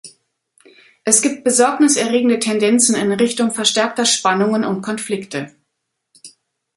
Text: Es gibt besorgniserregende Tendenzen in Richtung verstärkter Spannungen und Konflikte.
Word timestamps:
Es 1.03 1.21
gibt 1.21 1.43
besorgniserregende 1.43 2.39
Tendenzen 2.39 2.95
in 2.95 3.11
Richtung 3.11 3.51
verstärkter 3.51 4.03
Spannungen 4.05 4.63
und 4.65 4.81
Konflikte. 4.81 5.53